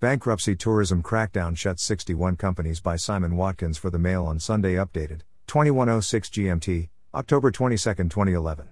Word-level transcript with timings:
Bankruptcy 0.00 0.54
Tourism 0.54 1.02
Crackdown 1.02 1.56
shuts 1.56 1.82
61 1.82 2.36
companies 2.36 2.80
by 2.80 2.94
Simon 2.94 3.36
Watkins 3.36 3.78
for 3.78 3.90
the 3.90 3.98
Mail 3.98 4.26
on 4.26 4.38
Sunday 4.38 4.74
updated, 4.74 5.22
2106 5.48 6.28
GMT, 6.28 6.88
October 7.12 7.50
22, 7.50 7.76
2011. 7.76 8.68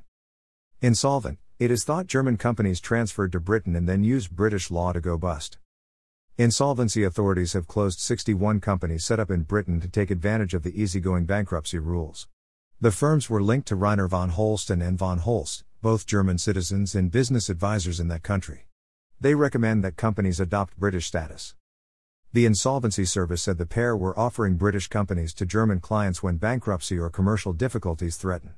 Insolvent, 0.81 1.39
it 1.59 1.73
is 1.73 1.83
thought 1.83 2.07
German 2.07 2.37
companies 2.37 2.81
transferred 2.81 3.33
to 3.33 3.41
Britain 3.41 3.75
and 3.75 3.89
then 3.89 4.05
used 4.05 4.37
British 4.37 4.71
law 4.71 4.93
to 4.93 5.01
go 5.01 5.19
bust. 5.19 5.59
Insolvency 6.39 7.03
authorities 7.03 7.55
have 7.55 7.67
closed 7.67 7.99
61 7.99 8.61
companies 8.61 9.05
set 9.05 9.19
up 9.19 9.33
in 9.33 9.43
Britain 9.43 9.81
to 9.81 9.89
take 9.89 10.13
advantage 10.13 10.55
of 10.55 10.63
the 10.63 10.81
easygoing 10.81 11.25
bankruptcy 11.25 11.81
rules. 11.81 12.29
The 12.81 12.93
firms 12.93 13.29
were 13.29 13.43
linked 13.43 13.67
to 13.67 13.77
Reiner 13.77 14.09
von 14.09 14.29
Holst 14.29 14.71
and 14.71 14.97
von 14.97 15.19
Holst, 15.19 15.65
both 15.83 16.07
German 16.07 16.39
citizens 16.39 16.95
and 16.95 17.11
business 17.11 17.51
advisors 17.51 17.99
in 17.99 18.07
that 18.07 18.23
country. 18.23 18.67
They 19.19 19.35
recommend 19.35 19.83
that 19.83 19.97
companies 19.97 20.41
adopt 20.41 20.79
British 20.79 21.07
status. 21.07 21.55
The 22.35 22.45
Insolvency 22.45 23.07
Service 23.07 23.43
said 23.43 23.57
the 23.57 23.65
pair 23.65 23.97
were 23.97 24.19
offering 24.19 24.57
British 24.57 24.89
companies 24.89 25.33
to 25.35 25.47
German 25.47 25.81
clients 25.81 26.23
when 26.23 26.37
bankruptcy 26.37 26.99
or 26.99 27.09
commercial 27.09 27.55
difficulties 27.55 28.19
threaten. 28.19 28.57